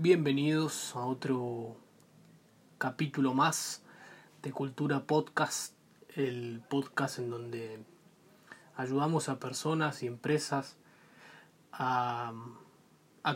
[0.00, 1.74] Bienvenidos a otro
[2.78, 3.82] capítulo más
[4.44, 5.74] de Cultura Podcast,
[6.14, 7.80] el podcast en donde
[8.76, 10.76] ayudamos a personas y empresas
[11.72, 12.32] a,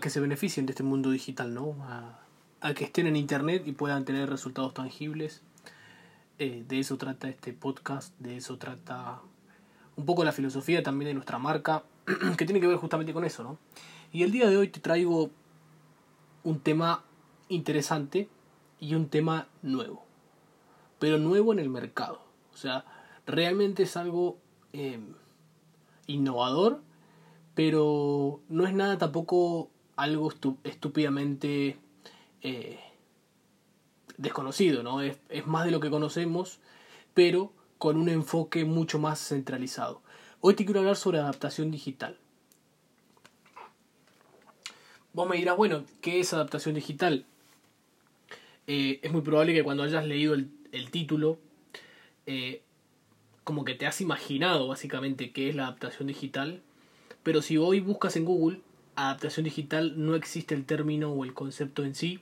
[0.01, 1.75] que se beneficien de este mundo digital, ¿no?
[2.61, 5.43] A, que estén en internet y puedan tener resultados tangibles.
[6.39, 9.21] Eh, de eso trata este podcast, de eso trata
[9.97, 11.83] un poco la filosofía también de nuestra marca,
[12.39, 13.59] que tiene que ver justamente con eso, ¿no?
[14.13, 15.33] Y el día de hoy te traigo
[16.45, 17.05] un tema
[17.49, 18.29] interesante
[18.81, 20.05] y un tema nuevo.
[20.99, 22.21] Pero nuevo en el mercado.
[22.53, 22.85] O sea,
[23.27, 24.39] realmente es algo
[24.73, 24.99] eh,
[26.07, 26.81] innovador,
[27.55, 30.33] pero no es nada tampoco algo
[30.65, 31.77] estúpidamente
[32.41, 32.81] eh,
[34.17, 35.01] desconocido, ¿no?
[35.01, 36.61] Es, es más de lo que conocemos,
[37.15, 40.03] pero con un enfoque mucho más centralizado.
[40.41, 42.19] Hoy te quiero hablar sobre adaptación digital.
[45.15, 47.27] Vos me dirás, bueno, ¿qué es adaptación digital?
[48.67, 51.39] Eh, es muy probable que cuando hayas leído el, título,
[52.25, 52.63] eh,
[53.45, 56.63] como que te has imaginado básicamente qué es la adaptación digital,
[57.23, 58.61] pero si hoy buscas en Google,
[58.97, 62.21] adaptación digital no existe el término o el concepto en sí,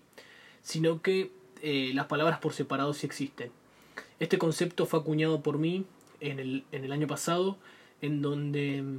[0.63, 1.31] sino que
[1.63, 3.53] eh, las palabras por separado sí existen.
[4.19, 5.85] Este concepto fue acuñado por mí
[6.19, 7.57] en el, en el año pasado,
[8.03, 8.99] en donde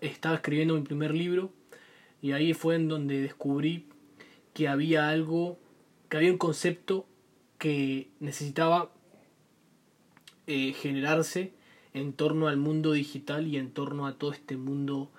[0.00, 1.50] estaba escribiendo mi primer libro
[2.22, 3.86] y ahí fue en donde descubrí
[4.54, 5.58] que había algo,
[6.08, 7.06] que había un concepto
[7.58, 8.90] que necesitaba
[10.46, 11.52] eh, generarse
[11.94, 15.10] en torno al mundo digital y en torno a todo este mundo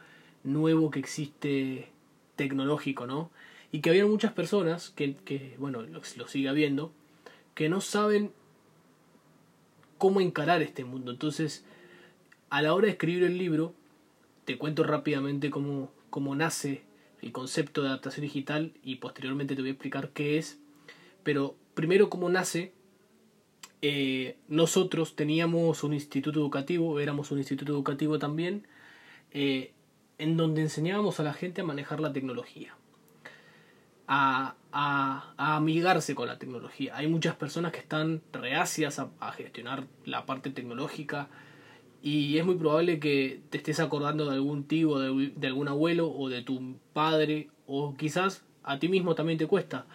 [0.43, 1.89] nuevo que existe
[2.35, 3.31] tecnológico, ¿no?
[3.71, 6.91] Y que había muchas personas que, que bueno, lo, lo sigue habiendo,
[7.55, 8.31] que no saben
[9.97, 11.11] cómo encarar este mundo.
[11.11, 11.63] Entonces,
[12.49, 13.73] a la hora de escribir el libro,
[14.45, 16.83] te cuento rápidamente cómo, cómo nace
[17.21, 20.59] el concepto de adaptación digital y posteriormente te voy a explicar qué es.
[21.23, 22.73] Pero primero cómo nace.
[23.83, 28.67] Eh, nosotros teníamos un instituto educativo, éramos un instituto educativo también,
[29.31, 29.73] eh,
[30.19, 32.75] en donde enseñábamos a la gente a manejar la tecnología,
[34.07, 36.95] a, a, amigarse con la tecnología.
[36.95, 41.27] Hay muchas personas que están reacias a gestionar la parte tecnológica,
[42.01, 46.11] y es muy probable que te estés acordando de algún tío, de, de algún abuelo
[46.11, 49.85] o de tu padre o quizás a ti mismo también te cuesta.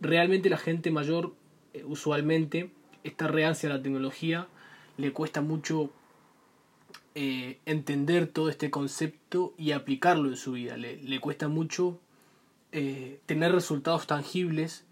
[0.00, 1.34] Realmente la gente mayor
[1.74, 2.70] eh, usualmente
[3.04, 4.48] está reacia a la tecnología,
[4.96, 5.90] le cuesta mucho
[7.14, 10.76] eh, entender todo este concepto y aplicarlo en su vida.
[10.76, 11.98] Le, le cuesta mucho
[12.72, 14.84] eh, tener resultados tangibles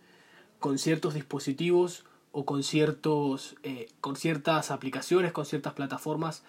[0.59, 2.05] con ciertos dispositivos
[2.37, 6.43] o con, ciertos, eh, con ciertas aplicaciones, con ciertas plataformas,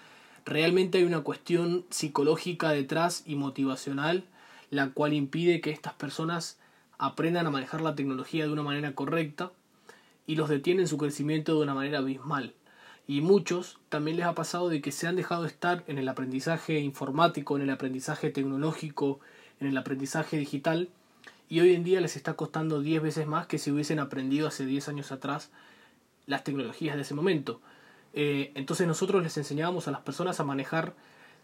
[0.43, 4.25] realmente hay una cuestión psicológica detrás y motivacional,
[4.71, 6.57] la cual impide que estas personas
[6.97, 9.51] aprendan a manejar la tecnología de una manera correcta
[10.25, 12.55] y los detiene en su crecimiento de una manera abismal.
[13.05, 16.79] Y muchos también les ha pasado de que se han dejado estar en el aprendizaje
[16.79, 19.19] informático, en el aprendizaje tecnológico,
[19.59, 20.89] en el aprendizaje digital,
[21.47, 24.65] y hoy en día les está costando 10 veces más que si hubiesen aprendido hace
[24.65, 25.51] 10 años atrás
[26.27, 27.61] las tecnologías de ese momento.
[28.13, 30.93] Eh, entonces nosotros les enseñábamos a las personas a manejar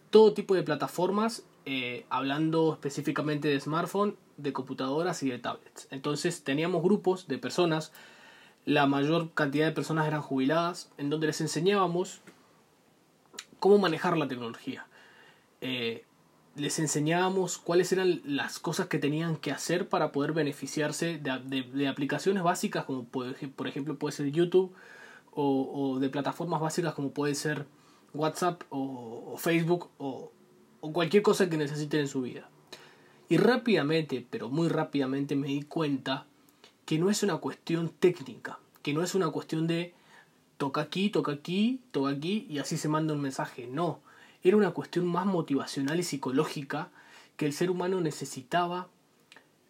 [0.09, 5.87] todo tipo de plataformas, eh, hablando específicamente de smartphone, de computadoras y de tablets.
[5.91, 7.91] Entonces teníamos grupos de personas,
[8.65, 12.21] la mayor cantidad de personas eran jubiladas, en donde les enseñábamos
[13.59, 14.85] cómo manejar la tecnología.
[15.61, 16.05] Eh,
[16.61, 22.43] les enseñábamos cuáles eran las cosas que tenían que hacer para poder beneficiarse de, aplicaciones
[22.43, 24.71] básicas como por ejemplo puede ser YouTube
[25.33, 27.65] o, de plataformas básicas como puede ser
[28.13, 30.31] WhatsApp o, Facebook o,
[30.81, 32.49] o, cualquier cosa que necesiten en su vida.
[33.27, 36.25] Y rápidamente, pero muy rápidamente me di cuenta
[36.85, 39.93] que no es una cuestión técnica, que no es una cuestión de
[40.57, 43.67] toca aquí, toca aquí, toca aquí y así se manda un mensaje.
[43.67, 44.01] No,
[44.43, 46.89] era una cuestión más motivacional y psicológica
[47.37, 48.87] que el ser humano necesitaba,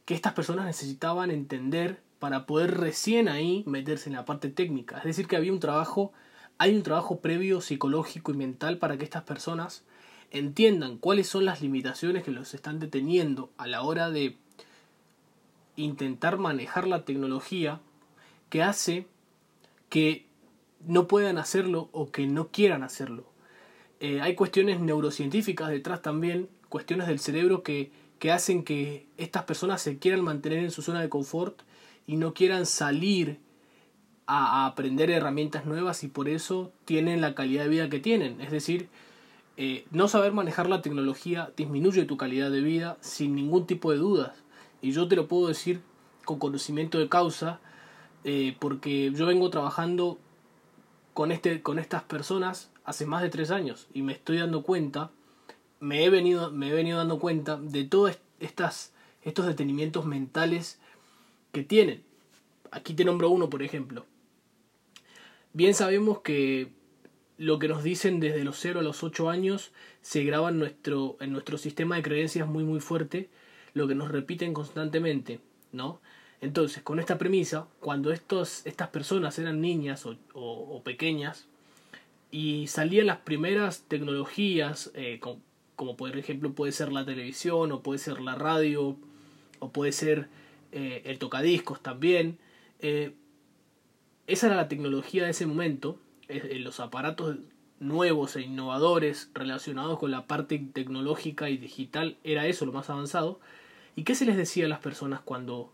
[0.05, 4.97] que estas personas necesitaban entender para poder recién ahí meterse en la parte técnica.
[4.99, 6.13] Es decir, que había un trabajo,
[6.57, 9.83] hay un trabajo previo psicológico y mental para que estas personas
[10.29, 14.37] entiendan cuáles son las limitaciones que los están deteniendo a la hora de
[15.75, 17.81] intentar manejar la tecnología
[18.49, 19.07] que hace
[19.89, 20.25] que
[20.85, 23.30] no puedan hacerlo o que no quieran hacerlo.
[24.01, 29.79] Eh, hay cuestiones neurocientíficas detrás también, cuestiones del cerebro que, que hacen que estas personas
[29.79, 31.61] se quieran mantener en su zona de confort
[32.07, 33.37] y no quieran salir
[34.25, 38.41] a, aprender herramientas nuevas y por eso tienen la calidad de vida que tienen.
[38.41, 38.89] Es decir,
[39.55, 43.97] eh, no saber manejar la tecnología disminuye tu calidad de vida sin ningún tipo de
[43.97, 44.31] dudas.
[44.81, 45.81] Y yo te lo puedo decir
[46.25, 47.59] con conocimiento de causa,
[48.23, 50.17] eh, porque yo vengo trabajando
[51.13, 55.11] con, este, con estas personas hace más de tres años y me estoy dando cuenta,
[55.79, 58.93] me he venido, me he venido dando cuenta de todos estas,
[59.23, 60.79] estos detenimientos mentales
[61.51, 62.03] que tienen.
[62.71, 64.05] Aquí te nombro uno, por ejemplo.
[65.53, 66.71] Bien sabemos que
[67.37, 71.17] lo que nos dicen desde los 0 a los 8 años se graba en nuestro,
[71.19, 73.29] en nuestro sistema de creencias muy muy fuerte,
[73.73, 75.39] lo que nos repiten constantemente,
[75.71, 75.99] ¿no?
[76.41, 81.47] Entonces, con esta premisa, cuando estos, estas personas eran niñas o, pequeñas
[82.31, 85.19] y salían las primeras tecnologías, eh,
[85.75, 88.97] como, por ejemplo puede ser la televisión o puede ser la radio
[89.59, 90.29] o puede ser
[90.71, 92.39] eh, el tocadiscos también,
[92.79, 93.13] eh,
[94.27, 95.99] esa era la tecnología de ese momento,
[96.29, 97.37] los aparatos
[97.79, 103.41] nuevos e innovadores relacionados con la parte tecnológica y digital, era eso lo más avanzado.
[103.95, 105.73] ¿Y qué se les decía a las personas cuando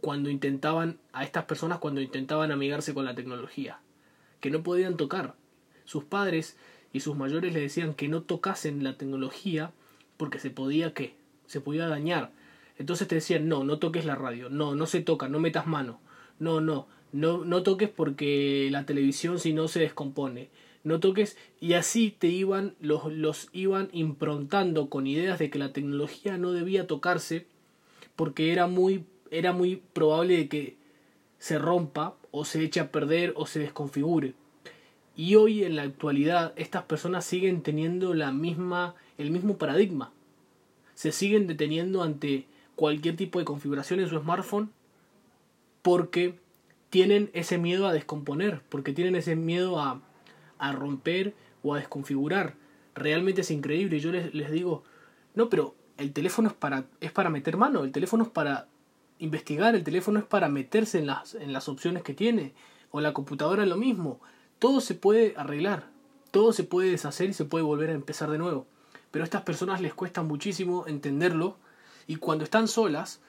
[0.00, 3.80] cuando intentaban, a estas personas cuando intentaban amigarse con la tecnología,
[4.46, 5.34] que no podían tocar.
[5.86, 6.56] Sus padres
[6.92, 9.72] y sus mayores le decían que no tocasen la tecnología
[10.16, 11.16] porque se podía qué,
[11.48, 12.30] se podía dañar.
[12.78, 15.98] Entonces te decían, no, no toques la radio, no, no se toca, no metas mano,
[16.38, 20.48] no, no, no, no toques porque la televisión si no se descompone,
[20.84, 25.72] no toques y así te iban, los, los iban improntando con ideas de que la
[25.72, 27.48] tecnología no debía tocarse
[28.14, 30.76] porque era muy era muy probable de que
[31.40, 34.34] se rompa o se eche a perder o se desconfigure.
[35.16, 40.12] Y hoy en la actualidad estas personas siguen teniendo la misma, el mismo paradigma.
[40.94, 42.44] Se siguen deteniendo ante
[42.74, 44.70] cualquier tipo de configuración en su smartphone
[45.80, 46.38] porque
[46.90, 50.02] tienen ese miedo a descomponer, porque tienen ese miedo a,
[50.58, 52.52] a romper o a desconfigurar.
[52.94, 53.98] Realmente es increíble.
[53.98, 54.84] Yo les, les digo,
[55.34, 58.68] no, pero el teléfono es para, es para meter mano, el teléfono es para
[59.18, 62.54] investigar, el teléfono es para meterse en las, en las opciones que tiene,
[62.90, 64.20] o la computadora lo mismo.
[64.58, 65.88] Todo se puede arreglar,
[66.30, 68.66] todo se puede deshacer y se puede volver a empezar de nuevo.
[69.10, 71.56] Pero a estas personas les cuesta muchísimo entenderlo
[72.06, 73.20] y cuando están solas,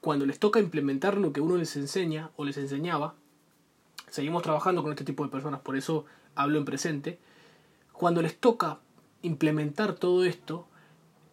[0.00, 3.14] cuando les toca implementar lo que uno les enseña o les enseñaba,
[4.08, 6.04] seguimos trabajando con este tipo de personas, por eso
[6.34, 7.18] hablo en presente,
[7.92, 8.78] cuando les toca
[9.22, 10.68] implementar todo esto,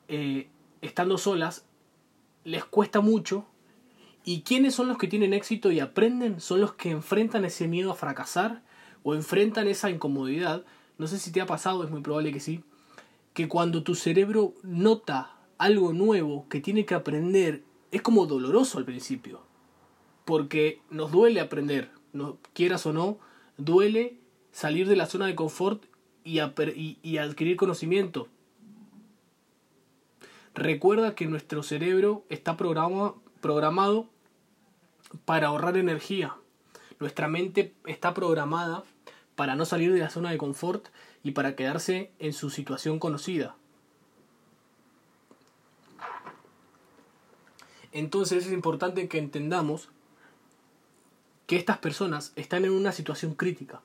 [0.07, 0.49] eh,
[0.81, 1.65] estando solas,
[2.43, 3.45] les cuesta mucho
[4.25, 6.39] ¿Y quiénes son los que tienen éxito y aprenden?
[6.39, 8.63] Son los que enfrentan ese miedo a fracasar
[9.03, 10.63] o enfrentan esa incomodidad.
[10.97, 12.63] No sé si te ha pasado, es muy probable que sí.
[13.33, 18.85] Que cuando tu cerebro nota algo nuevo que tiene que aprender, es como doloroso al
[18.85, 19.41] principio.
[20.23, 23.17] Porque nos duele aprender, no, quieras o no,
[23.57, 24.17] duele
[24.53, 25.83] salir de la zona de confort
[26.23, 26.39] y,
[27.03, 28.29] y adquirir conocimiento.
[30.53, 34.12] Recuerda que nuestro cerebro está programado
[35.25, 36.35] para ahorrar energía.
[36.99, 38.83] Nuestra mente está programada
[39.35, 40.87] para no salir de la zona de confort
[41.23, 43.55] y para quedarse en su situación conocida.
[47.91, 49.89] Entonces es importante que entendamos
[51.45, 53.81] que estas personas están en una situación crítica.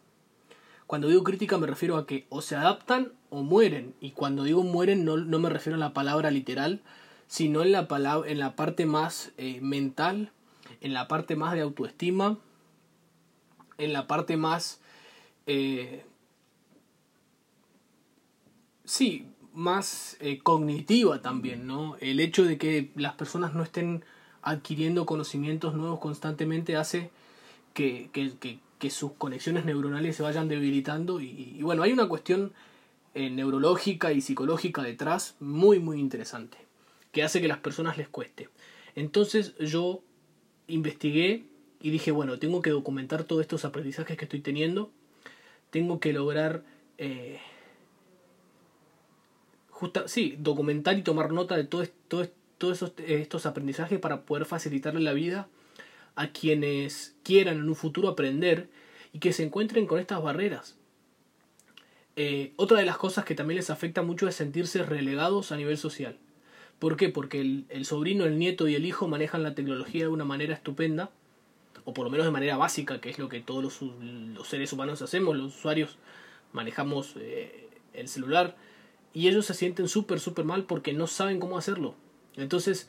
[0.86, 3.94] Cuando digo crítica me refiero a que o se adaptan o mueren.
[4.00, 6.80] Y cuando digo mueren no, me refiero a la palabra literal,
[7.26, 10.32] sino en la, palabra, en la parte más eh, mental
[10.80, 12.38] en la parte más de autoestima,
[13.78, 14.80] en la parte más...
[15.46, 16.04] Eh,
[18.84, 21.96] sí, más eh, cognitiva también, ¿no?
[22.00, 24.04] El hecho de que las personas no estén
[24.42, 27.10] adquiriendo conocimientos nuevos constantemente hace
[27.74, 32.52] que, que, que, sus conexiones neuronales se vayan debilitando y, bueno, hay una cuestión
[33.14, 36.58] eh, neurológica y psicológica detrás muy muy interesante
[37.12, 38.48] que hace que las personas les cueste.
[38.94, 40.02] Entonces yo
[40.68, 41.44] investigué
[41.80, 44.90] y dije, bueno, tengo que documentar todos estos aprendizajes que estoy teniendo,
[45.70, 46.62] tengo que lograr,
[46.98, 47.40] eh,
[49.70, 51.90] justa, sí, documentar y tomar nota de todos
[52.60, 55.48] esos, estos aprendizajes para poder facilitarle la vida
[56.14, 58.68] a quienes quieran en un futuro aprender
[59.12, 60.76] y que se encuentren con estas barreras.
[62.16, 65.78] Eh, otra de las cosas que también les afecta mucho es sentirse relegados a nivel
[65.78, 66.18] social.
[66.78, 67.08] ¿Por qué?
[67.08, 71.10] Porque el, sobrino, el nieto y el hijo manejan la tecnología de una manera estupenda,
[71.84, 75.02] o por lo menos de manera básica, que es lo que todos los, seres humanos
[75.02, 75.98] hacemos, los usuarios
[76.52, 78.56] manejamos eh, el celular,
[79.12, 81.94] y ellos se sienten súper, súper mal porque no saben cómo hacerlo.
[82.36, 82.88] Entonces,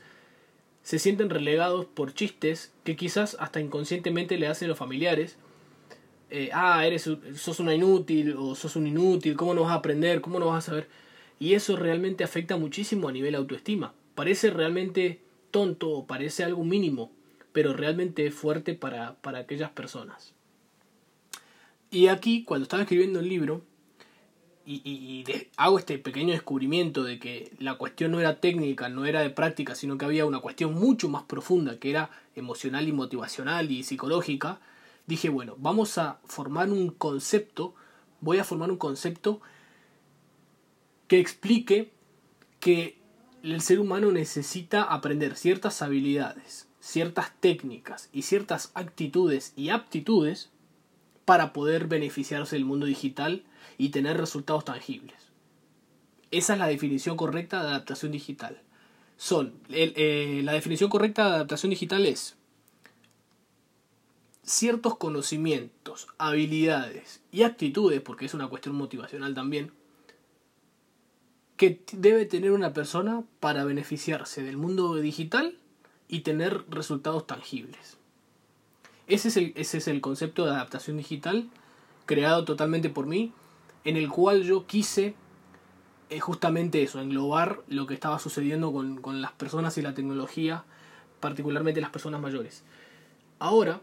[0.82, 5.36] se sienten relegados por chistes que quizás hasta inconscientemente le hacen los familiares.
[6.30, 10.20] Eh, ah, eres, sos una inútil o sos un inútil, ¿cómo no vas a aprender?
[10.20, 10.88] ¿Cómo no vas a saber?
[11.40, 13.94] Y eso realmente afecta muchísimo a nivel autoestima.
[14.14, 17.10] Parece realmente tonto o parece algo mínimo,
[17.52, 20.34] pero realmente fuerte para, para aquellas personas.
[21.90, 23.62] Y aquí, cuando estaba escribiendo el libro,
[24.66, 25.24] y,
[25.56, 29.74] hago este pequeño descubrimiento de que la cuestión no era técnica, no era de práctica,
[29.74, 34.60] sino que había una cuestión mucho más profunda, que era emocional y motivacional y psicológica,
[35.06, 37.74] dije, bueno, vamos a formar un concepto,
[38.20, 39.40] voy a formar un concepto
[41.10, 41.90] que explique
[42.60, 42.96] que
[43.42, 50.50] el ser humano necesita aprender ciertas habilidades, ciertas técnicas y ciertas actitudes y aptitudes
[51.24, 53.42] para poder beneficiarse del mundo digital
[53.76, 55.16] y tener resultados tangibles.
[56.30, 58.62] Esa es la definición correcta de adaptación digital.
[59.16, 62.36] Son, eh, la definición correcta de adaptación digital es
[64.44, 69.72] ciertos conocimientos, habilidades y actitudes, porque es una cuestión motivacional también,
[71.60, 75.58] que debe tener una persona para beneficiarse del mundo digital
[76.08, 77.98] y tener resultados tangibles.
[79.08, 81.50] Ese es el, ese es el concepto de adaptación digital
[82.06, 83.34] creado totalmente por mí
[83.84, 85.14] en el cual yo quise
[86.08, 90.64] eh, justamente eso, englobar lo que estaba sucediendo con, las personas y la tecnología,
[91.20, 92.64] particularmente las personas mayores.
[93.38, 93.82] Ahora,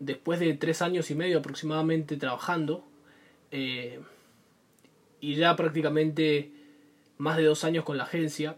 [0.00, 2.84] después de tres años y medio aproximadamente trabajando,
[3.52, 4.00] eh,
[5.20, 6.61] y ya prácticamente
[7.22, 8.56] más de dos años con la agencia,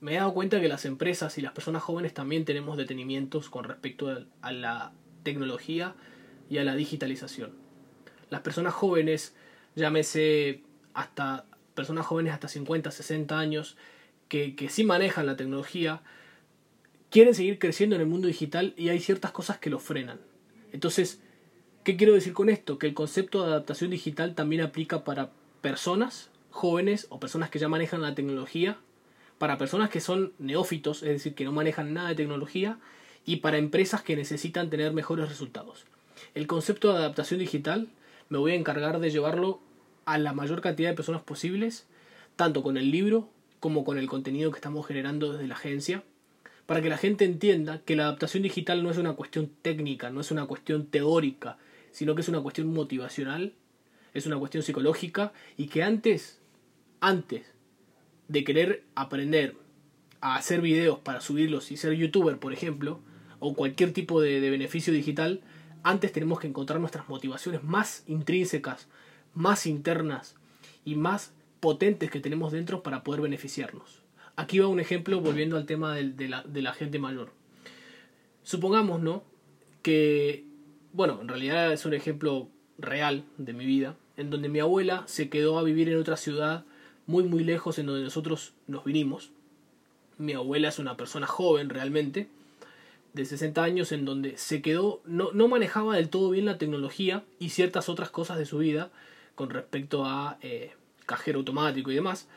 [0.00, 3.64] me he dado cuenta que las empresas y las personas jóvenes también tenemos detenimientos con
[3.64, 5.94] respecto a la tecnología
[6.50, 7.62] y a la digitalización
[8.32, 9.34] las personas jóvenes,
[9.76, 10.62] llámese
[10.94, 13.76] hasta personas jóvenes hasta 50, 60 años,
[14.28, 16.00] que, que sí manejan la tecnología,
[17.10, 20.18] quieren seguir creciendo en el mundo digital y hay ciertas cosas que lo frenan.
[20.72, 21.20] Entonces,
[21.84, 22.78] ¿qué quiero decir con esto?
[22.78, 27.68] Que el concepto de adaptación digital también aplica para personas jóvenes o personas que ya
[27.68, 28.78] manejan la tecnología,
[29.38, 32.78] para personas que son neófitos, es decir, que no manejan nada de tecnología,
[33.24, 35.84] y para empresas que necesitan tener mejores resultados.
[36.34, 37.88] El concepto de adaptación digital
[38.28, 39.60] me voy a encargar de llevarlo
[40.04, 41.86] a la mayor cantidad de personas posibles,
[42.36, 43.28] tanto con el libro
[43.60, 46.02] como con el contenido que estamos generando desde la agencia,
[46.66, 50.20] para que la gente entienda que la adaptación digital no es una cuestión técnica, no
[50.20, 51.58] es una cuestión teórica,
[51.90, 53.52] sino que es una cuestión motivacional,
[54.14, 56.40] es una cuestión psicológica y que antes,
[57.02, 57.44] antes
[58.28, 59.56] de querer aprender
[60.22, 63.00] a hacer videos para subirlos y ser youtuber, por ejemplo,
[63.40, 65.42] o cualquier tipo de, de beneficio digital,
[65.82, 68.88] antes tenemos que encontrar nuestras motivaciones más intrínsecas,
[69.34, 70.36] más internas
[70.84, 74.02] y más potentes que tenemos dentro para poder beneficiarnos.
[74.36, 77.32] Aquí va un ejemplo volviendo al tema de, la, gente mayor.
[78.42, 79.24] Supongamos, ¿no?
[79.82, 80.44] Que,
[80.92, 85.28] bueno, en realidad es un ejemplo real de mi vida, en donde mi abuela se
[85.28, 86.64] quedó a vivir en otra ciudad
[87.06, 89.30] muy muy lejos en donde nosotros nos vinimos.
[90.18, 92.28] Mi abuela es una persona joven realmente,
[93.12, 97.24] de 60 años en donde se quedó, no, no, manejaba del todo bien la tecnología
[97.38, 98.90] y ciertas otras cosas de su vida
[99.34, 100.72] con respecto a eh,
[101.06, 102.28] cajero automático y demás,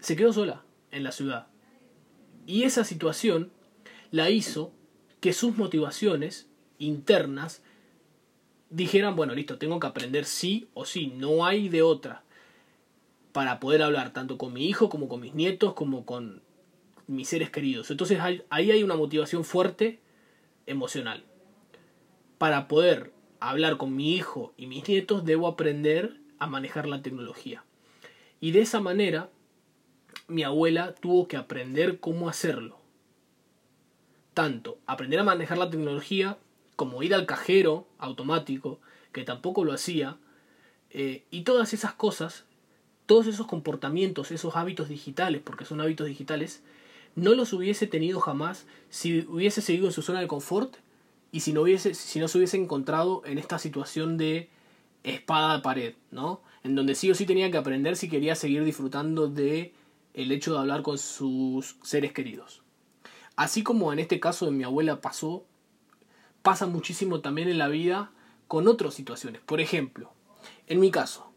[0.00, 1.46] se quedó sola en la ciudad.
[2.46, 3.50] Y esa situación
[4.10, 4.72] la hizo
[5.20, 6.48] que sus motivaciones
[6.78, 7.62] internas
[8.70, 12.23] dijeran, bueno, listo, tengo que aprender sí o sí, no hay de otra,
[13.34, 16.40] para poder hablar tanto con mi hijo como con mis nietos, como con
[17.08, 17.90] mis seres queridos.
[17.90, 19.98] Entonces ahí hay una motivación fuerte
[20.66, 21.24] emocional.
[22.38, 27.64] Para poder hablar con mi hijo y mis nietos debo aprender a manejar la tecnología.
[28.38, 29.30] Y de esa manera
[30.28, 32.78] mi abuela tuvo que aprender cómo hacerlo.
[34.32, 36.38] Tanto aprender a manejar la tecnología
[36.76, 38.78] como ir al cajero automático,
[39.10, 40.18] que tampoco lo hacía,
[40.90, 42.46] eh, y todas esas cosas,
[43.06, 46.62] todos esos comportamientos, esos hábitos digitales, porque son hábitos digitales,
[47.16, 50.76] no los hubiese tenido jamás si hubiese seguido en su zona de confort
[51.30, 54.48] y si no, hubiese, si no se hubiese encontrado en esta situación de
[55.02, 56.40] espada de pared, ¿no?
[56.62, 59.74] En donde sí o sí tenía que aprender si quería seguir disfrutando de
[60.14, 62.62] el hecho de hablar con sus seres queridos.
[63.36, 65.44] Así como en este caso de mi abuela pasó,
[66.42, 68.12] pasa muchísimo también en la vida
[68.46, 69.42] con otras situaciones.
[69.42, 70.12] Por ejemplo,
[70.68, 71.32] en mi caso,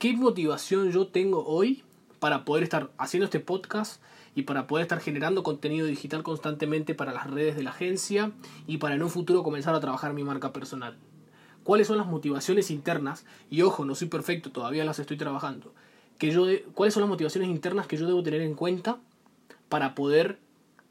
[0.00, 1.84] ¿qué motivación yo tengo hoy
[2.20, 4.02] para poder estar haciendo este podcast
[4.34, 8.32] y para poder estar generando contenido digital constantemente para las redes de la agencia
[8.66, 10.96] y para en un futuro comenzar a trabajar mi marca personal.
[11.64, 13.26] ¿Cuáles son las motivaciones internas?
[13.50, 15.74] Y ojo, no soy perfecto, todavía las estoy trabajando.
[16.16, 18.96] Que yo ¿Cuáles son las motivaciones internas que yo debo tener en cuenta
[19.68, 20.38] para poder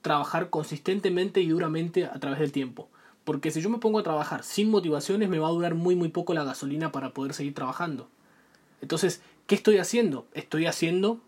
[0.04, 2.90] trabajar consistentemente y duramente a través del tiempo?
[3.24, 6.10] Porque si yo me pongo a trabajar sin motivaciones me va a durar muy muy
[6.10, 8.08] poco la gasolina para poder seguir trabajando.
[8.82, 10.28] Entonces, ¿qué estoy haciendo?
[10.34, 11.20] Estoy haciendo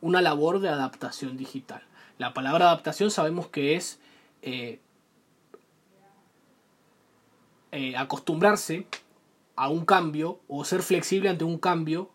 [0.00, 1.82] una labor de adaptación digital.
[2.18, 3.98] La palabra adaptación sabemos que es
[4.42, 4.80] eh,
[7.72, 8.86] eh, acostumbrarse
[9.56, 12.10] a un cambio o ser flexible ante un cambio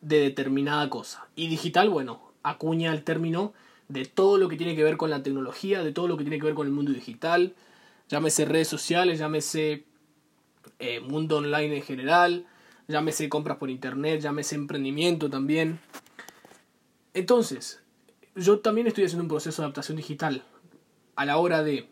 [0.00, 1.26] de determinada cosa.
[1.34, 3.54] Y digital, bueno, acuña el término
[3.88, 6.38] de todo lo que tiene que ver con la tecnología, de todo lo que tiene
[6.38, 7.54] que ver con el mundo digital,
[8.08, 9.84] llámese redes sociales, llámese
[10.78, 12.46] eh, mundo online en general,
[12.88, 15.80] llámese compras por internet, llámese emprendimiento también.
[17.14, 17.80] Entonces,
[18.34, 20.44] yo también estoy haciendo un proceso de adaptación digital
[21.16, 21.88] a la hora de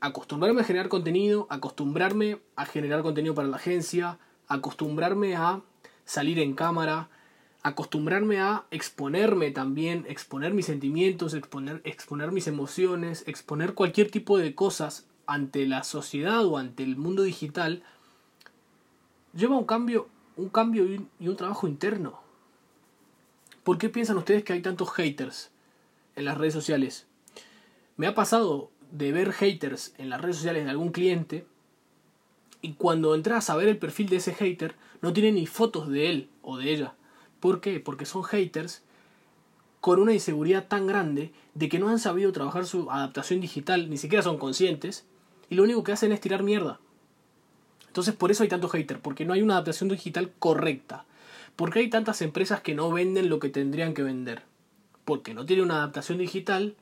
[0.00, 5.62] acostumbrarme a generar contenido, acostumbrarme a generar contenido para la agencia, acostumbrarme a
[6.04, 7.08] salir en cámara,
[7.62, 14.54] acostumbrarme a exponerme también, exponer mis sentimientos, exponer, exponer mis emociones, exponer cualquier tipo de
[14.54, 17.82] cosas ante la sociedad o ante el mundo digital,
[19.34, 22.20] lleva un cambio, un cambio y un, trabajo interno.
[23.64, 25.50] ¿Por qué piensan ustedes que hay tantos haters
[26.14, 27.06] en las redes sociales?
[27.96, 31.44] Me ha pasado de ver haters en las redes sociales de algún cliente
[32.62, 36.08] y cuando entras a ver el perfil de ese hater no tiene ni fotos de
[36.08, 36.94] él o de ella.
[37.40, 37.80] ¿Por qué?
[37.80, 38.84] Porque son haters
[39.80, 43.96] con una inseguridad tan grande de que no han sabido trabajar su adaptación digital, ni
[43.96, 45.04] siquiera son conscientes,
[45.50, 46.80] y lo único que hacen es tirar mierda.
[47.88, 51.04] Entonces por eso hay tantos haters, porque no hay una adaptación digital correcta.
[51.56, 54.42] Porque hay tantas empresas que no venden lo que tendrían que vender.
[55.04, 56.76] Porque no tienen una adaptación digital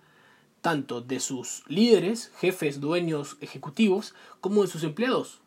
[0.60, 5.40] tanto de sus líderes, jefes, dueños, ejecutivos, como de sus empleados.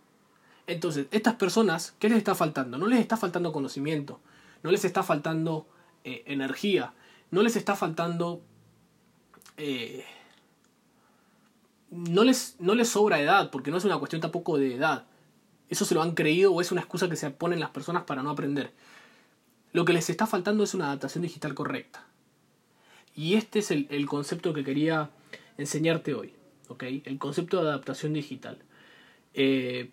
[0.65, 2.77] Entonces, estas personas, ¿qué les está faltando?
[2.77, 4.21] No les está faltando conocimiento,
[4.63, 5.67] no les está faltando
[6.03, 6.93] eh, energía,
[7.31, 8.41] no les está faltando...
[9.57, 10.05] Eh,
[11.91, 15.05] no, les, no les sobra edad, porque no es una cuestión tampoco de edad.
[15.69, 18.23] Eso se lo han creído o es una excusa que se ponen las personas para
[18.23, 18.71] no aprender.
[19.71, 22.05] Lo que les está faltando es una adaptación digital correcta.
[23.15, 25.11] Y este es el, concepto que quería
[25.57, 26.33] enseñarte hoy.
[26.69, 27.03] ¿okay?
[27.05, 28.57] El concepto de adaptación digital.
[29.33, 29.91] Eh,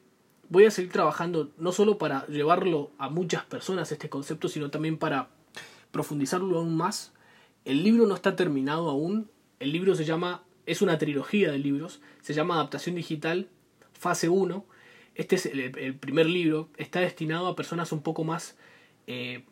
[0.48, 4.96] voy a seguir trabajando no solo para llevarlo a muchas personas este concepto, sino también
[4.96, 5.28] para
[5.90, 7.12] profundizarlo aún más.
[7.64, 9.30] El libro no está terminado aún.
[9.58, 13.48] El libro se llama, es una trilogía de libros, se llama Adaptación Digital,
[13.92, 14.64] fase 1.
[15.16, 18.54] Este es el, primer libro, está destinado a personas un poco más
[19.06, 19.42] eh,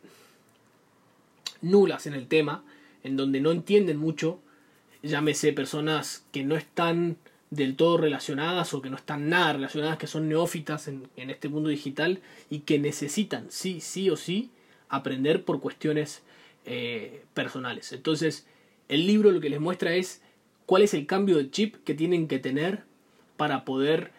[1.63, 2.63] nulas en el tema,
[3.03, 4.41] en donde no entienden mucho,
[5.03, 7.17] llámese personas que no están
[7.51, 11.71] del todo relacionadas o que no están nada relacionadas, que son neófitas en, este mundo
[11.71, 14.51] digital y que necesitan, sí, sí o sí,
[14.89, 16.23] aprender por cuestiones
[16.67, 17.93] eh, personales.
[17.93, 18.47] Entonces,
[18.89, 20.21] el libro lo que les muestra es
[20.67, 22.83] cuál es el cambio de chip que tienen que tener
[23.37, 24.13] para poder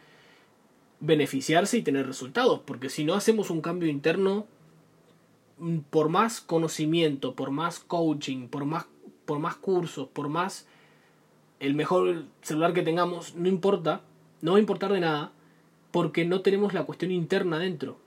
[1.00, 4.48] beneficiarse y tener resultados, porque si no hacemos un cambio interno,
[5.58, 8.86] Mm, por más conocimiento, por más coaching, por más,
[9.26, 10.68] por más cursos, por más
[11.60, 14.02] el mejor celular que tengamos, no importa,
[14.42, 15.32] no va a importar de nada,
[15.92, 17.98] porque no tenemos la cuestión interna dentro.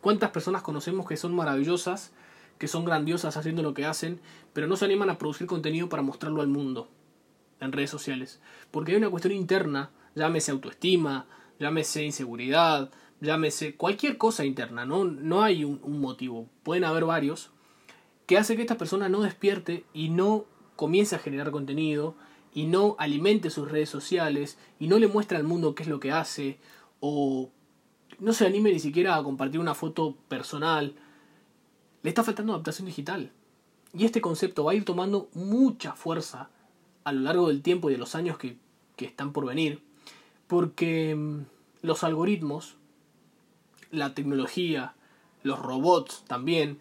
[0.00, 2.12] ¿Cuántas personas conocemos que son maravillosas,
[2.58, 4.20] que son grandiosas haciendo lo que hacen,
[4.52, 6.88] pero no se animan a producir contenido para mostrarlo al mundo
[7.60, 8.40] en redes sociales?
[8.72, 11.26] Porque hay una cuestión interna, llámese autoestima,
[11.58, 12.90] llámese inseguridad,
[13.20, 17.50] llámese cualquier cosa interna, no, no hay un, motivo, pueden haber varios,
[18.26, 20.44] que hace que esta persona no despierte y no
[20.76, 22.14] comience a generar contenido
[22.54, 26.00] y no alimente sus redes sociales y no le muestre al mundo qué es lo
[26.00, 26.58] que hace
[27.00, 27.50] o
[28.18, 30.94] no se anime ni siquiera a compartir una foto personal.
[32.02, 33.32] Le está faltando adaptación digital.
[33.94, 36.50] Y este concepto va a ir tomando mucha fuerza
[37.04, 38.58] a lo largo del tiempo y de los años que,
[38.96, 39.82] que están por venir,
[40.48, 41.42] porque mm,
[41.82, 42.78] los algoritmos
[43.90, 44.94] la tecnología,
[45.42, 46.78] los robots también,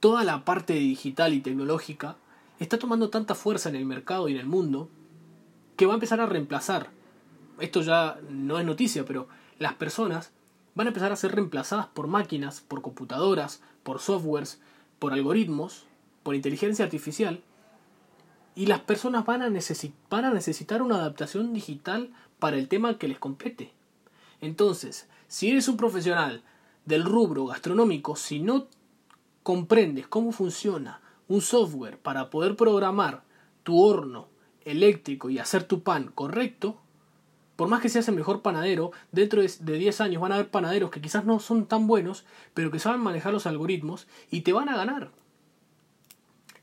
[0.00, 2.16] toda la parte digital y tecnológica
[2.58, 4.88] está tomando tanta fuerza en el mercado y en el mundo
[5.76, 6.90] que va a empezar a reemplazar.
[7.58, 9.28] Esto ya no es noticia, pero
[9.58, 10.30] las personas
[10.74, 14.60] van a empezar a ser reemplazadas por máquinas, por computadoras, por softwares,
[14.98, 15.84] por algoritmos,
[16.22, 17.40] por inteligencia artificial.
[18.56, 19.52] Y las personas van a,
[20.10, 23.72] van a necesitar una adaptación digital para el tema que les compete.
[24.40, 26.42] Entonces, si eres un profesional
[26.84, 28.66] del rubro gastronómico, si no
[29.42, 33.22] comprendes cómo funciona un software para poder programar
[33.62, 34.28] tu horno
[34.64, 36.80] eléctrico y hacer tu pan correcto,
[37.56, 40.90] por más que seas el mejor panadero, dentro de 10 años van a haber panaderos
[40.90, 44.68] que quizás no son tan buenos, pero que saben manejar los algoritmos y te van
[44.68, 45.10] a ganar.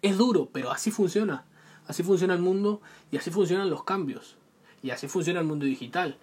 [0.01, 1.45] Es duro, pero así funciona.
[1.87, 4.37] Así funciona el mundo y así funcionan los cambios.
[4.81, 6.17] Y así funciona el mundo digital.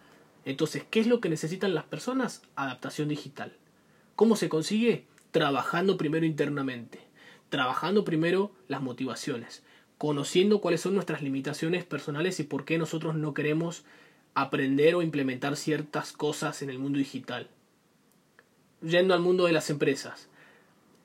[0.45, 2.43] Entonces, ¿qué es lo que necesitan las personas?
[2.57, 3.53] Adaptación digital.
[4.17, 5.07] ¿Cómo se consigue?
[5.31, 7.01] Trabajando primero internamente,
[7.49, 9.63] trabajando primero las motivaciones,
[9.97, 13.85] conociendo cuáles son nuestras limitaciones personales y por qué nosotros no queremos
[14.35, 17.49] aprender o implementar ciertas cosas en el mundo digital.
[18.83, 20.29] Yendo al mundo de las empresas,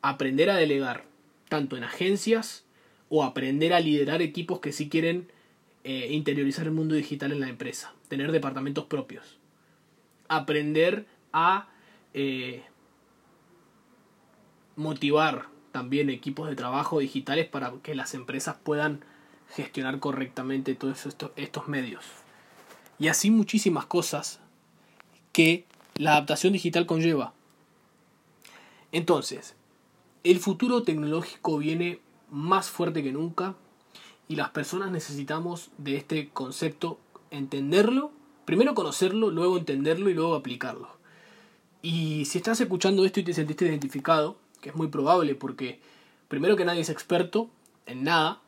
[0.02, 1.06] aprender a delegar,
[1.50, 2.65] tanto en agencias
[3.10, 5.32] o aprender a liderar equipos que sí quieren
[5.84, 9.38] eh, interiorizar el mundo digital en la empresa, tener departamentos propios,
[10.28, 11.70] aprender a
[12.14, 12.64] eh,
[14.76, 19.04] motivar también equipos de trabajo digitales para que las empresas puedan
[19.50, 22.06] gestionar correctamente todos estos, estos medios.
[22.98, 24.40] Y así muchísimas cosas
[25.34, 25.66] que
[25.96, 27.34] la adaptación digital conlleva.
[28.92, 29.56] Entonces,
[30.24, 32.00] el futuro tecnológico viene
[32.36, 33.56] más fuerte que nunca
[34.28, 37.00] y las personas necesitamos de este concepto
[37.32, 38.12] entenderlo,
[38.46, 40.90] primero conocerlo, luego entenderlo y luego aplicarlo.
[41.82, 45.80] Y si estás escuchando esto y te sentiste identificado, que es muy probable porque
[46.28, 47.50] primero que nadie es experto
[47.86, 48.42] en nada,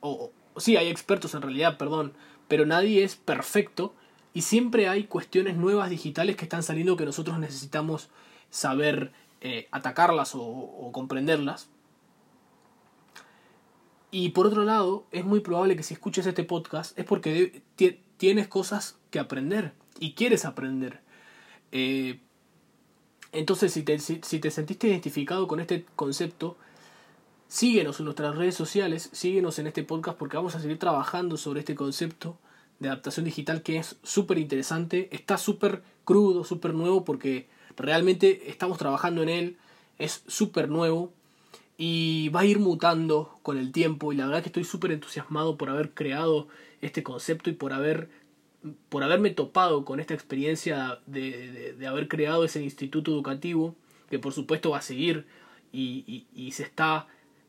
[0.00, 2.14] o, sí, hay expertos en realidad, perdón,
[2.48, 3.94] pero nadie es perfecto
[4.32, 8.08] y siempre hay cuestiones nuevas digitales que están saliendo que nosotros necesitamos
[8.50, 11.68] saber eh, atacarlas o, comprenderlas.
[14.16, 17.62] Y por otro lado, es muy probable que si escuches este podcast es porque
[18.16, 21.00] tienes cosas que aprender y quieres aprender.
[21.72, 22.20] Eh,
[23.32, 26.56] entonces, si te, si, te sentiste identificado con este concepto,
[27.48, 31.58] síguenos en nuestras redes sociales, síguenos en este podcast porque vamos a seguir trabajando sobre
[31.58, 32.38] este concepto
[32.78, 38.78] de adaptación digital que es súper interesante, está súper crudo, súper nuevo porque realmente estamos
[38.78, 39.58] trabajando en él,
[39.98, 41.12] es súper nuevo
[41.76, 45.56] y va a ir mutando con el tiempo y la verdad que estoy súper entusiasmado
[45.56, 46.48] por haber creado
[46.80, 48.08] este concepto y por haber
[48.88, 53.76] por haberme topado con esta experiencia de, de, haber creado ese instituto educativo,
[54.08, 55.26] que por supuesto va a seguir
[55.70, 57.06] y, y, se está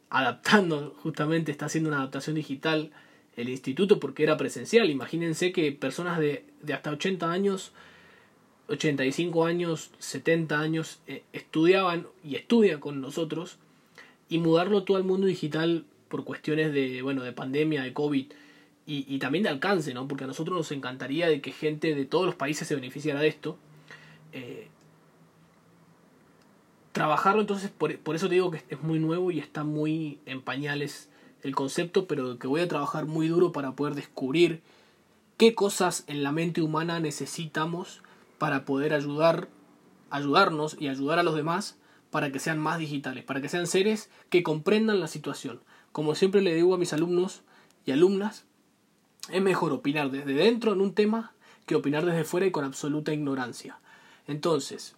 [0.10, 2.92] adaptando, justamente está haciendo una adaptación digital
[3.38, 4.90] el instituto porque era presencial.
[4.90, 7.72] Imagínense que personas de, de hasta 80 años,
[8.68, 13.58] 85 años, 70 años eh, estudiaban y estudian con nosotros
[14.30, 18.26] y mudarlo todo al mundo digital por cuestiones de, bueno, de pandemia, de COVID,
[18.88, 20.08] y, también de alcance, ¿no?
[20.08, 23.28] Porque a nosotros nos encantaría de que gente de todos los países se beneficiara de
[23.28, 23.58] esto.
[24.32, 24.68] Eh,
[26.92, 30.44] trabajarlo entonces, por, por, eso te digo que es muy nuevo y está muy en
[30.44, 31.10] pañales
[31.42, 34.62] el concepto, pero que voy a trabajar muy duro para poder descubrir
[35.38, 38.04] qué cosas en la mente humana necesitamos
[38.38, 39.48] para poder ayudar,
[40.12, 41.76] ayudarnos y ayudar a los demás
[42.16, 45.60] para que sean más digitales, para que sean seres que comprendan la situación.
[45.92, 47.42] Como siempre le digo a mis alumnos
[47.86, 48.46] y alumnas,
[49.30, 51.34] es mejor opinar desde dentro en un tema
[51.66, 53.80] que opinar desde fuera y con absoluta ignorancia.
[54.28, 54.96] Entonces,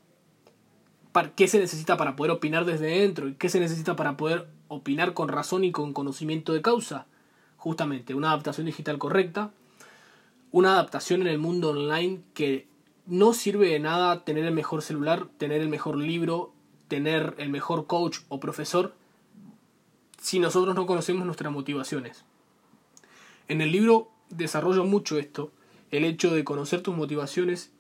[1.36, 3.28] ¿qué se necesita para poder opinar desde dentro?
[3.28, 7.08] ¿Y qué se necesita para poder opinar con razón y con conocimiento de causa?
[7.58, 9.50] Justamente, una adaptación digital correcta,
[10.52, 12.68] una adaptación en el mundo online que
[13.08, 16.54] no sirve de nada tener el mejor celular, tener el mejor libro,
[16.88, 18.94] tener el mejor coach o profesor
[20.22, 22.26] si nosotros no conocemos nuestras motivaciones.
[23.48, 25.52] En el libro desarrollo mucho esto,
[25.92, 27.72] el hecho de conocer tus motivaciones,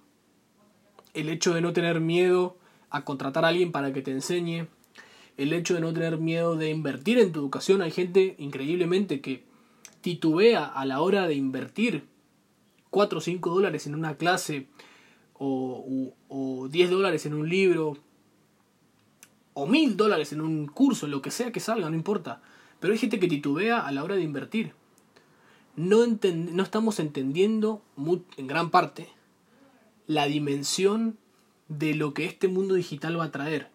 [1.13, 2.57] el hecho de no tener miedo
[2.89, 4.67] a contratar a alguien para que te enseñe,
[5.35, 7.81] el hecho de no tener miedo de invertir en tu educación.
[7.81, 9.43] Hay gente increíblemente que
[10.01, 12.05] titubea a la hora de invertir
[12.89, 14.67] 4 o 5 dólares en una clase
[15.33, 17.97] o, o 10 dólares en un libro
[19.59, 22.41] o 1000 dólares en un curso, lo que sea que salga, no importa.
[22.79, 24.73] Pero hay gente que titubea a la hora de invertir
[25.77, 27.81] no, no estamos entendiendo
[28.35, 29.09] en gran parte
[30.07, 31.17] la dimensión
[31.69, 33.69] de lo que este mundo digital va a traer.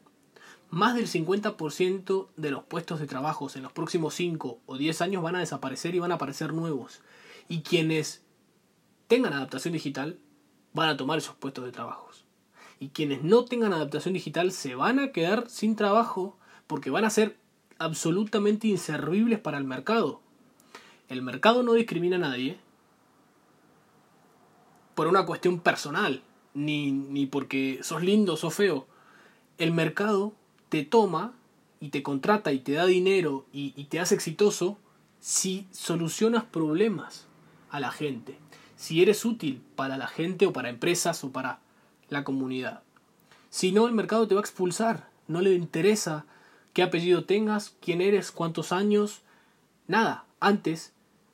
[0.69, 5.23] Más del 50% de los puestos de trabajo en los próximos 5 o 10 años
[5.23, 7.03] van a desaparecer y van a aparecer nuevos.
[7.49, 8.23] Y quienes
[9.07, 10.19] tengan adaptación digital
[10.75, 12.09] van a tomar esos puestos de trabajo.
[12.83, 17.11] Y quienes no tengan adaptación digital se van a quedar sin trabajo porque van a
[17.11, 17.37] ser
[17.79, 20.21] absolutamente inservibles para el mercado.
[21.09, 22.59] El mercado no discrimina a nadie
[24.97, 28.89] por una cuestión personal, ni, ni porque sos lindo sos feo.
[29.59, 30.33] El mercado
[30.69, 31.35] te toma
[31.79, 34.77] y te contrata y te da dinero y, y te hace exitoso
[35.21, 37.29] si solucionas problemas
[37.71, 38.41] a la gente,
[38.75, 41.62] si eres útil para la gente o para empresas o para
[42.13, 42.83] la comunidad.
[43.51, 46.25] Si no, el mercado te va a expulsar, no le interesa
[46.73, 49.23] qué apellido tengas, quién eres, cuántos años,
[49.89, 50.25] nada.
[50.41, 50.93] Antes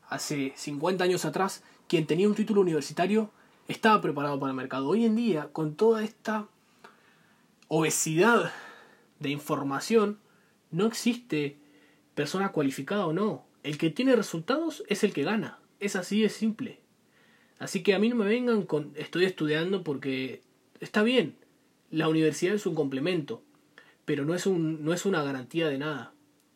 [0.09, 3.31] hace 50 años atrás, quien tenía un título universitario
[3.69, 4.89] estaba preparado para el mercado.
[4.89, 6.47] Hoy en día, con toda esta
[7.69, 8.53] obesidad
[9.21, 10.19] de información,
[10.71, 11.59] no existe
[12.15, 13.45] persona cualificada o no.
[13.63, 15.59] El que tiene resultados es el que gana.
[15.81, 16.81] Es así de simple.
[17.59, 20.43] Así que a mí no me vengan con estoy estudiando porque
[20.81, 21.37] está bien.
[21.91, 23.43] La universidad es un complemento,
[24.05, 26.13] pero no es, un, no es una garantía de nada.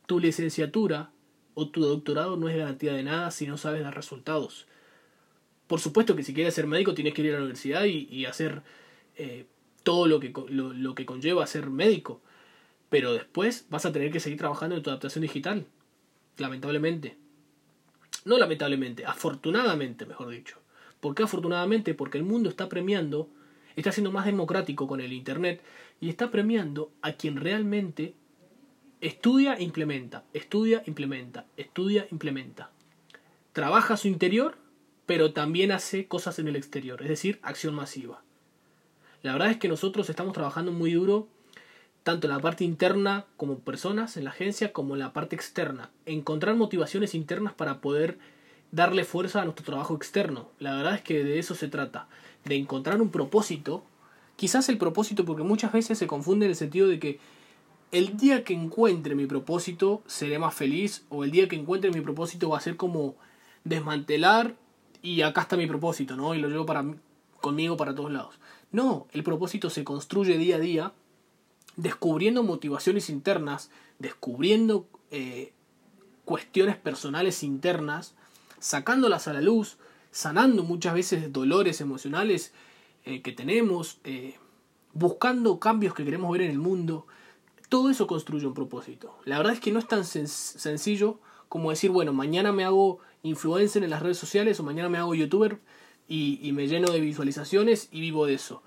[0.06, 1.10] Tu licenciatura
[1.54, 4.66] o tu doctorado no es garantía de nada si no sabes dar resultados.
[5.66, 8.62] Por supuesto que si quieres ser médico tienes que ir a la universidad y, hacer
[9.16, 9.46] eh,
[9.82, 12.20] todo lo que, lo, lo que conlleva ser médico.
[12.90, 15.66] Pero después vas a tener que seguir trabajando en tu adaptación digital.
[16.36, 17.16] Lamentablemente.
[18.24, 20.58] No lamentablemente, afortunadamente, mejor dicho.
[21.00, 21.94] ¿Por qué afortunadamente?
[21.94, 23.28] Porque el mundo está premiando,
[23.76, 25.62] está siendo más democrático con el Internet
[26.00, 28.14] y está premiando a quien realmente
[29.00, 32.70] estudia e implementa, estudia, implementa, estudia, implementa.
[33.52, 34.56] Trabaja su interior,
[35.06, 38.22] pero también hace cosas en el exterior, es decir, acción masiva.
[39.22, 41.28] La verdad es que nosotros estamos trabajando muy duro
[42.02, 45.90] tanto en la parte interna como personas en la agencia como en la parte externa.
[46.06, 48.18] Encontrar motivaciones internas para poder
[48.72, 50.48] darle fuerza a nuestro trabajo externo.
[50.58, 52.08] La verdad es que de eso se trata,
[52.44, 53.84] de encontrar un propósito.
[54.34, 57.20] Quizás el propósito, porque muchas veces se confunde en el sentido de que
[57.92, 62.00] el día que encuentre mi propósito seré más feliz o el día que encuentre mi
[62.00, 63.14] propósito va a ser como
[63.64, 64.56] desmantelar
[65.02, 66.34] y acá está mi propósito, ¿no?
[66.34, 66.84] Y lo llevo para
[67.40, 68.36] conmigo para todos lados.
[68.70, 70.92] No, el propósito se construye día a día
[71.76, 75.52] descubriendo motivaciones internas, descubriendo eh,
[76.24, 78.14] cuestiones personales internas,
[78.62, 79.76] sacándolas a la luz,
[80.12, 82.52] sanando muchas veces dolores emocionales
[83.04, 84.36] eh, que tenemos, eh,
[84.94, 87.06] buscando cambios que queremos ver en el mundo.
[87.68, 89.18] Todo eso construye un propósito.
[89.24, 93.82] La verdad es que no es tan sencillo como decir, bueno, mañana me hago influencer
[93.82, 95.58] en las redes sociales o mañana me hago youtuber
[96.08, 98.62] y, y me lleno de visualizaciones y vivo de eso.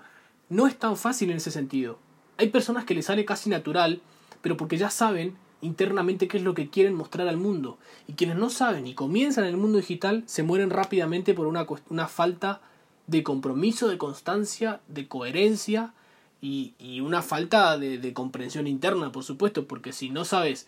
[0.50, 1.98] No es tan fácil en ese sentido.
[2.36, 4.02] Hay personas que les sale casi natural,
[4.42, 7.78] pero porque ya saben internamente qué es lo que quieren mostrar al mundo.
[8.06, 11.66] Y quienes no saben y comienzan en el mundo digital se mueren rápidamente por una,
[11.88, 12.60] una falta
[13.06, 15.94] de compromiso, de constancia, de coherencia
[16.40, 20.66] y, y una falta de, comprensión interna, por supuesto, porque si no sabes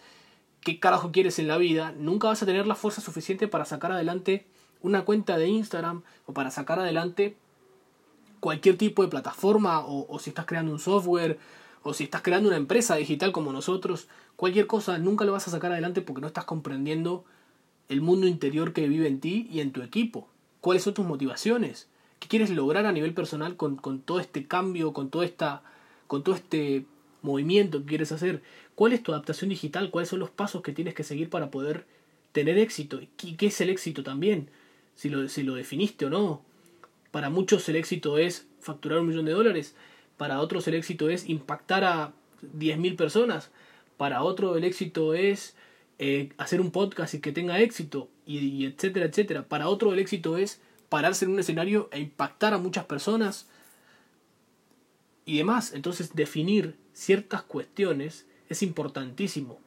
[0.61, 3.93] qué carajo quieres en la vida, nunca vas a tener la fuerza suficiente para sacar
[3.93, 4.47] adelante
[4.81, 7.37] una cuenta de Instagram o para sacar adelante
[8.41, 11.39] cualquier tipo de plataforma o, o si estás creando un software
[11.83, 15.51] o si estás creando una empresa digital como nosotros, cualquier cosa nunca lo vas a
[15.51, 17.25] sacar adelante porque no estás comprendiendo
[17.89, 20.29] el mundo interior que vive en ti y en tu equipo.
[20.61, 21.89] ¿Cuáles son tus motivaciones?
[22.19, 25.63] ¿Qué quieres lograr a nivel personal con, con todo este cambio, con, todo esta,
[26.07, 26.85] con todo este
[27.23, 28.43] movimiento que quieres hacer?
[28.75, 29.91] ¿Cuál es tu adaptación digital?
[29.91, 31.87] ¿Cuáles son los pasos que tienes que seguir para poder
[32.33, 33.01] tener éxito?
[33.23, 34.51] ¿Y qué es el éxito también?
[34.95, 36.43] Si lo, si lo definiste o no.
[37.11, 39.75] Para muchos el éxito es facturar un millón de dólares
[40.19, 43.51] para otros el éxito es impactar a 10.000 personas,
[43.97, 45.57] para otro el éxito es
[45.99, 49.49] eh, hacer un podcast y que tenga éxito, y, etcétera, etcétera.
[49.49, 53.49] Para otro el éxito es pararse en un escenario e impactar a muchas personas
[55.25, 55.73] y demás.
[55.73, 59.59] Entonces definir ciertas cuestiones es importantísimo.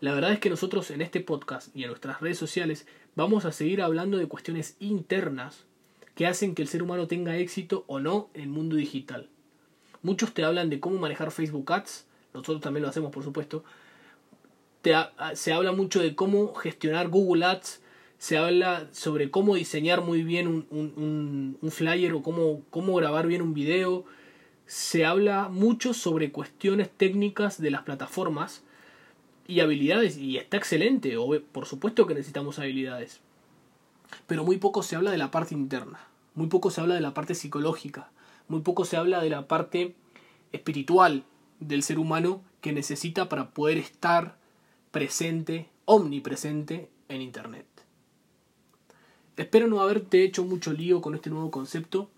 [0.00, 3.52] La verdad es que nosotros en este podcast y en nuestras redes sociales vamos a
[3.52, 5.64] seguir hablando de cuestiones internas
[6.14, 9.28] que hacen que el ser humano tenga éxito o no en el mundo digital.
[10.02, 13.64] Muchos te hablan de cómo manejar Facebook Ads, nosotros también lo hacemos por supuesto.
[15.34, 17.80] se habla mucho de cómo gestionar Google Ads,
[18.18, 23.42] se habla sobre cómo diseñar muy bien un, un, flyer o cómo, cómo grabar bien
[23.42, 24.04] un video.
[24.64, 28.62] Se habla mucho sobre cuestiones técnicas de las plataformas
[29.48, 33.20] y habilidades, y está excelente, o, por supuesto que necesitamos habilidades.
[34.26, 36.00] Pero muy poco se habla de la parte interna,
[36.34, 38.10] muy poco se habla de la parte psicológica,
[38.52, 39.94] muy poco se habla de la parte
[40.52, 41.24] espiritual
[41.58, 44.36] del ser humano que necesita para poder estar
[44.90, 47.66] presente, omnipresente en Internet.
[49.38, 52.10] Espero no haberte hecho mucho lío con este nuevo concepto,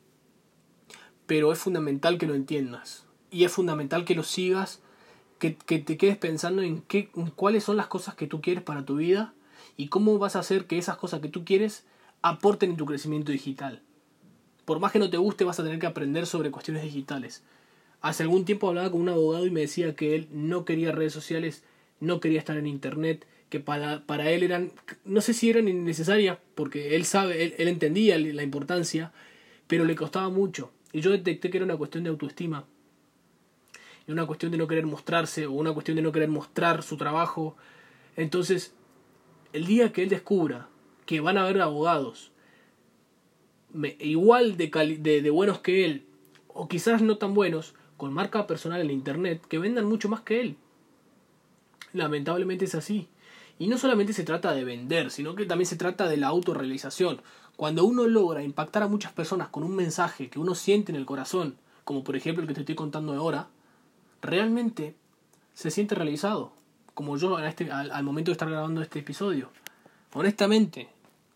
[1.27, 4.81] pero es fundamental que lo entiendas y es fundamental que lo sigas,
[5.39, 8.85] que, te quedes pensando en, qué, en cuáles son las cosas que tú quieres para
[8.85, 9.35] tu vida
[9.77, 11.85] y cómo vas a hacer que esas cosas que tú quieres
[12.23, 13.83] aporten en tu crecimiento digital
[14.65, 17.43] por más que no te guste, vas a tener que aprender sobre cuestiones digitales.
[18.01, 21.13] Hace algún tiempo hablaba con un abogado y me decía que él no quería redes
[21.13, 21.65] sociales,
[22.01, 24.73] no quería estar en internet, que para, para él eran,
[25.05, 29.13] no sé si eran innecesarias, porque él sabe, él, él entendía la importancia,
[29.67, 30.71] pero le costaba mucho.
[30.93, 32.67] Y yo detecté que era una cuestión de autoestima,
[34.07, 36.97] y una cuestión de no querer mostrarse, o una cuestión de no querer mostrar su
[36.97, 37.57] trabajo.
[38.17, 38.75] Entonces,
[39.53, 40.69] el día que él descubra
[41.07, 42.33] que van a haber abogados
[43.99, 44.69] igual de,
[45.23, 46.07] de, buenos que él,
[46.49, 50.41] o quizás no tan buenos, con marca personal en internet, que vendan mucho más que
[50.41, 50.57] él.
[51.93, 53.09] Lamentablemente es así.
[53.59, 57.21] Y no solamente se trata de vender, sino que también se trata de la autorrealización.
[57.57, 61.07] Cuando uno logra impactar a muchas personas con un mensaje que uno siente en el
[61.07, 63.49] corazón, como por ejemplo el que te estoy contando ahora,
[64.23, 64.95] realmente
[65.55, 66.53] se siente realizado,
[66.95, 69.51] como yo este, al, al momento de estar grabando este episodio.
[70.13, 70.89] Honestamente,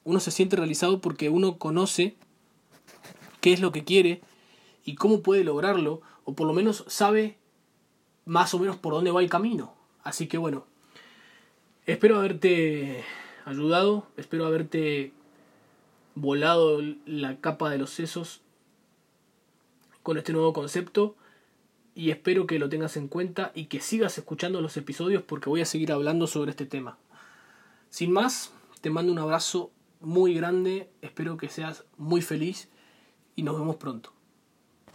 [0.04, 2.16] uno se siente realizado porque uno conoce
[3.40, 4.20] qué es lo que quiere
[4.84, 7.38] y cómo puede lograrlo, o por lo menos sabe
[8.24, 9.74] más o menos por dónde va el camino.
[10.02, 10.66] Así que bueno,
[11.86, 13.04] espero haberte
[13.44, 15.12] ayudado, espero haberte
[16.14, 18.40] volado la capa de los sesos
[20.02, 21.16] con este nuevo concepto
[21.94, 25.60] y espero que lo tengas en cuenta y que sigas escuchando los episodios porque voy
[25.60, 26.98] a seguir hablando sobre este tema.
[27.90, 29.70] Sin más, te mando un abrazo
[30.00, 32.68] muy grande, espero que seas muy feliz
[33.38, 34.17] y nos vemos pronto.